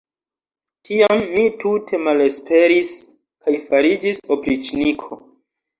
Tiam 0.89 1.21
mi 1.35 1.43
tute 1.65 2.01
malesperis 2.07 2.91
kaj 3.45 3.55
fariĝis 3.69 4.25
opriĉniko. 4.39 5.25